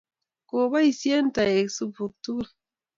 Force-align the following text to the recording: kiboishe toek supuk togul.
kiboishe 0.47 1.13
toek 1.35 1.67
supuk 1.75 2.11
togul. 2.23 2.47